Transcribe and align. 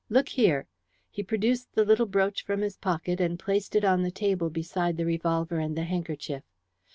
Look 0.09 0.29
here!" 0.29 0.65
He 1.11 1.21
produced 1.21 1.75
the 1.75 1.85
little 1.85 2.07
brooch 2.07 2.43
from 2.43 2.61
his 2.61 2.75
pocket 2.75 3.21
and 3.21 3.37
placed 3.37 3.75
it 3.75 3.85
on 3.85 4.01
the 4.01 4.09
table 4.09 4.49
beside 4.49 4.97
the 4.97 5.05
revolver 5.05 5.59
and 5.59 5.77
the 5.77 5.83
handkerchief. 5.83 6.41